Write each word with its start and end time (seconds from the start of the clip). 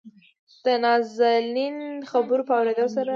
دنازنين 0.65 1.75
خبرو 2.11 2.47
په 2.47 2.53
اورېدلو 2.57 2.93
سره 2.95 3.09